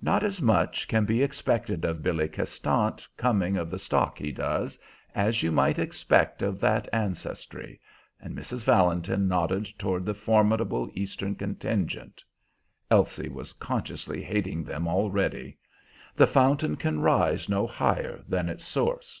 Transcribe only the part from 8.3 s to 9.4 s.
Mrs. Valentin